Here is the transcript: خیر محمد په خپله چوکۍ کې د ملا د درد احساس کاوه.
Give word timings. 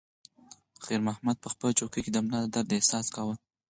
خیر 0.85 0.99
محمد 1.07 1.37
په 1.43 1.47
خپله 1.53 1.71
چوکۍ 1.79 2.01
کې 2.05 2.11
د 2.13 2.17
ملا 2.25 2.39
د 2.41 2.45
درد 2.53 2.69
احساس 2.77 3.05
کاوه. 3.15 3.35